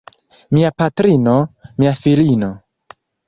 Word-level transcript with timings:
Mia 0.57 0.71
patrino, 0.81 1.35
mia 1.83 1.93
filino. 2.01 2.51